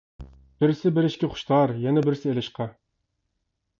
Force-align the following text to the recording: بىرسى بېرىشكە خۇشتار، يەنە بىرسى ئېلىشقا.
بىرسى 0.61 0.91
بېرىشكە 0.95 1.29
خۇشتار، 1.35 1.73
يەنە 1.85 2.05
بىرسى 2.07 2.31
ئېلىشقا. 2.33 2.71